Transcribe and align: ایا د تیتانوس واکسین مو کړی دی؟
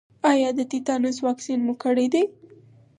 ایا 0.31 0.49
د 0.57 0.59
تیتانوس 0.71 1.17
واکسین 1.25 1.59
مو 1.65 1.73
کړی 1.83 2.07
دی؟ 2.13 2.23